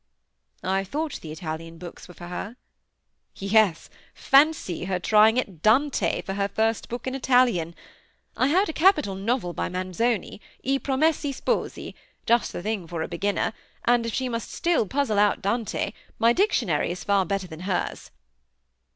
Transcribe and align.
"I 0.63 0.83
thought 0.83 1.21
the 1.21 1.31
Italian 1.31 1.77
books 1.77 2.07
were 2.07 2.15
for 2.15 2.25
her." 2.25 2.55
"Yes! 3.35 3.87
Fancy 4.15 4.85
her 4.85 4.99
trying 4.99 5.37
at 5.37 5.61
Dante 5.61 6.23
for 6.23 6.33
her 6.33 6.47
first 6.47 6.89
book 6.89 7.05
in 7.05 7.13
Italian! 7.13 7.75
I 8.35 8.47
had 8.47 8.67
a 8.67 8.73
capital 8.73 9.13
novel 9.13 9.53
by 9.53 9.69
Manzoni, 9.69 10.41
I 10.67 10.79
Promessi 10.79 11.31
Sposi, 11.31 11.93
just 12.25 12.51
the 12.51 12.63
thing 12.63 12.87
for 12.87 13.03
a 13.03 13.07
beginner; 13.07 13.53
and 13.85 14.03
if 14.07 14.13
she 14.15 14.27
must 14.27 14.51
still 14.51 14.87
puzzle 14.87 15.19
out 15.19 15.43
Dante, 15.43 15.93
my 16.17 16.33
dictionary 16.33 16.89
is 16.89 17.03
far 17.03 17.23
better 17.23 17.45
than 17.45 17.59
hers." 17.69 18.09